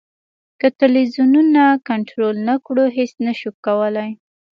[0.59, 4.09] که ټلویزیونونه کنټرول نه کړو هېڅ نه شو کولای.